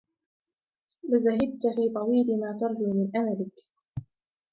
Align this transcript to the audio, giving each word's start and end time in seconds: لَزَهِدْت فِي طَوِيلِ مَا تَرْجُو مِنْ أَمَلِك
لَزَهِدْت 1.09 1.61
فِي 1.75 1.93
طَوِيلِ 1.93 2.39
مَا 2.39 2.57
تَرْجُو 2.61 2.93
مِنْ 2.93 3.11
أَمَلِك 3.15 3.53